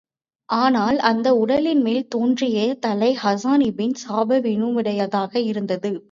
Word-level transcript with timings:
ஆனால், 0.49 0.97
அந்த 1.01 1.27
உடலின்மேல் 1.35 2.07
தோன்றிய 2.07 2.57
தலை 2.79 3.11
ஹாஸான் 3.23 3.63
இபின் 3.65 3.95
சாபாவினுடையதாக 4.03 5.33
இருந்தது. 5.45 5.91